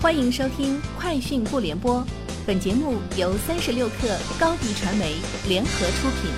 [0.00, 1.96] 欢迎收听《快讯不联播》，
[2.46, 5.16] 本节目由三十六克高低传媒
[5.48, 6.30] 联合出品。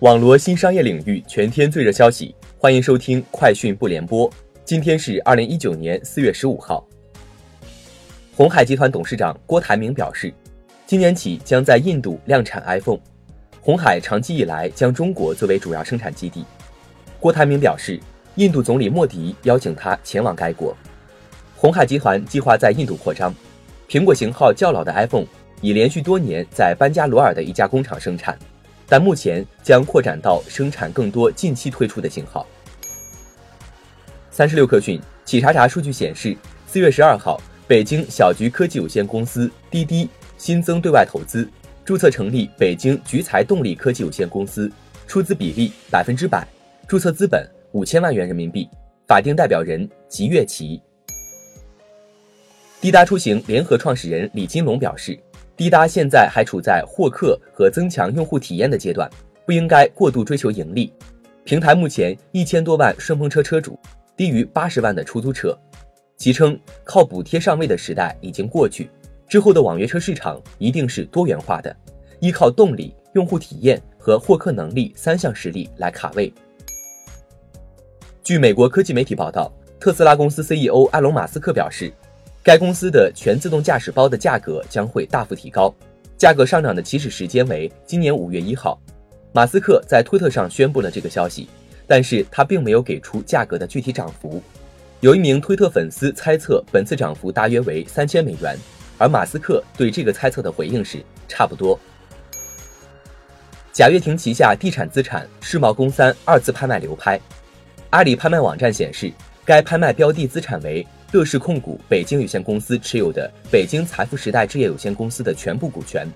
[0.00, 4.28] 网罗新商业领域全天最热消息，欢迎收听《快讯不联播》。
[4.64, 6.84] 今天是二零一九年四月十五号。
[8.34, 10.34] 红海集团董事长郭台铭表示，
[10.84, 12.98] 今年起将在印度量产 iPhone。
[13.60, 16.44] 红海长期以来将中国作为主要生产基地。
[17.20, 18.00] 郭台铭表示。
[18.36, 20.76] 印度总理莫迪邀请他前往该国。
[21.56, 23.34] 红海集团计划在印度扩张，
[23.88, 25.24] 苹果型号较老的 iPhone
[25.62, 28.38] 已连续多年在班加罗尔的一家工厂生产，
[28.86, 32.46] 但目前将扩展到生产更多近期推出的型号。
[34.30, 41.48] 三十六氪讯，企查查数据显示，四月十二号，北京小桔科技有限公司滴滴新增对外投资，
[41.86, 44.70] 注册成立北京菊财动力科技有限公司，
[45.06, 46.46] 出资比例百分之百，
[46.86, 47.48] 注册资本。
[47.76, 48.66] 五千万元人民币，
[49.06, 50.80] 法定代表人吉月奇。
[52.80, 55.18] 滴答出行联合创始人李金龙表示，
[55.58, 59.10] 滴答现在还处在获客和增强用户体验的阶段，
[59.44, 60.90] 不应该过度追求盈利。
[61.44, 63.78] 平台目前一千多万顺风车车主，
[64.16, 65.54] 低于八十万的出租车。
[66.16, 68.88] 其称，靠补贴上位的时代已经过去，
[69.28, 71.76] 之后的网约车市场一定是多元化的，
[72.20, 76.32] 依靠动力、用户体验和获客能力三项实力来卡位。
[78.26, 81.92] 据美国科技媒体报道，特斯拉公司 CEO 埃隆·马斯克表示，
[82.42, 85.72] 该公司的全自动驾驶包的价格将会大幅提高，
[86.18, 88.76] 价格上涨的起始时间为今年五月一号。
[89.32, 91.48] 马斯克在推特上宣布了这个消息，
[91.86, 94.42] 但是他并没有给出价格的具体涨幅。
[94.98, 98.58] 有一名推特粉丝猜测本次涨幅大约为三千美元，
[98.98, 101.78] 而马斯克对这个猜测的回应是差不多。
[103.72, 107.20] 贾跃亭旗下地产资产世贸公三二次拍卖流拍。
[107.96, 109.10] 阿里拍卖网站显示，
[109.42, 116.06] 该拍卖标的资产为乐视控股北京有限公司持有的北京财富时代置业有限公司的全部股权，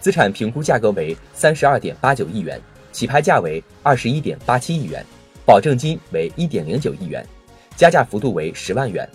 [0.00, 2.58] 资产评估价格为三十二点八九亿元，
[2.90, 5.04] 起拍价为二十一点八七亿元，
[5.44, 7.22] 保证金为一点零九亿元，
[7.76, 9.06] 加价幅度为十万元。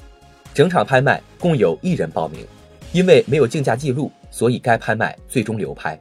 [0.53, 2.45] 整场拍卖共有一人报名，
[2.91, 5.99] 因为没有竞价记录，所以该拍卖最终流拍。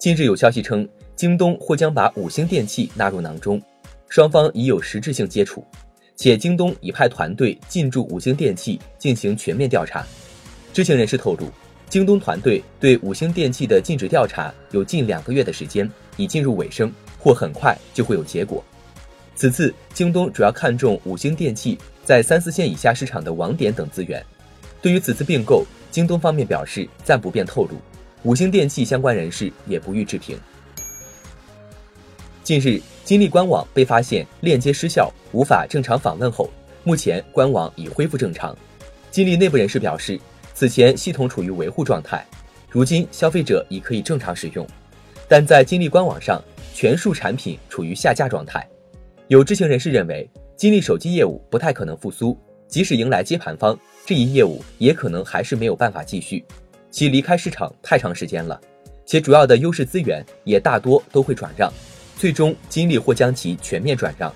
[0.00, 3.62] 近日有消息称，京东或将把五星电器纳入囊中。
[4.08, 5.64] 双方已有实质性接触，
[6.14, 10.04] 且京东已派团队进驻五星电器进行全面调查。
[10.72, 11.50] 知情人士透露，
[11.88, 18.62] 京东团队对五星电器的禁止调查有近两个月的时间，已进入尾声，或很快就会有结果。
[19.34, 24.24] 此次京东主要看重五星电器在三四线以下市场的网点等资源。
[24.80, 27.76] 对于此次并购，京东方面表示暂不便透露，
[28.22, 30.38] 五星电器相关人士也不予置评。
[32.46, 32.80] 近日。
[33.02, 36.48] 金立官网被发现链接失效，无法正常访问后，
[36.84, 38.56] 目前官网已恢复正常。
[39.10, 40.16] 金立内部人士表示，
[40.54, 42.24] 此前系统处于维护状态，
[42.70, 44.64] 如今消费者已可以正常使用，
[45.26, 46.40] 但在金立官网上，
[46.72, 48.64] 全数产品处于下架状态。
[49.26, 56.44] 有知情人士认为，金立手机业务不太可能复苏，即使迎来接盘方，这一业务也可能还是没有办法继续，
[56.92, 58.60] 其离开市场太长时间了，
[59.04, 61.72] 且主要的优势资源也大多都会转让。
[62.16, 64.32] 最终，金立或将其全面转让。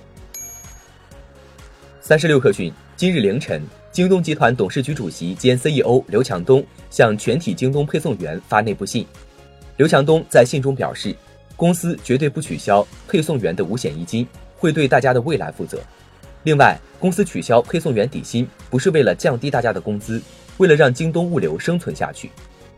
[1.99, 9.07] 三十六氪讯，今日凌晨，京东集团董事局主席兼 CEO 刘强东向全体京东配送员发内部信。
[9.79, 11.17] 刘强东在信中表示，
[11.57, 15.81] 公司绝对不取消配送员的五险一金，会对大家的未来负责。
[16.43, 20.21] 另外，公司取消配送员底薪不是为了降低大家的工资，
[20.59, 22.31] 为了让京东物流生存下去。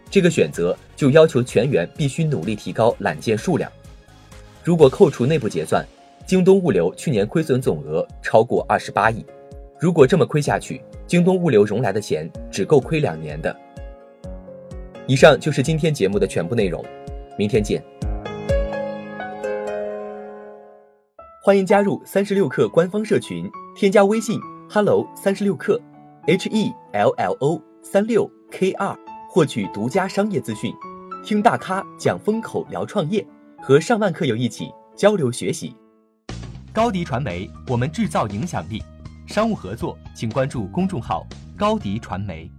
[0.09, 3.69] 这个选择就要求全员必须努力提高揽件数量。
[4.65, 5.84] 如果扣除内部结算，
[6.25, 9.27] 京东物流去年亏损总额超过二十八亿。
[9.81, 13.55] 如果这么亏下去，京东物流融来的钱只够亏两年的。
[15.09, 16.84] 以上就是今天节目的全部内容，
[17.37, 17.83] 明天见。
[21.43, 24.39] 欢迎加入三十六氪官方社群，添加微信
[24.71, 25.77] hello 三十六氪
[26.28, 28.97] ，h e l l o 三六 k 二，
[29.28, 30.72] 获取独家商业资讯，
[31.25, 33.27] 听大咖讲风口，聊创业。
[33.64, 35.72] 和上万课友一起交流学习，
[36.72, 38.82] 高迪传媒，我们制造影响力。
[39.24, 41.24] 商务合作，请关注公众号
[41.56, 42.50] 高迪传媒。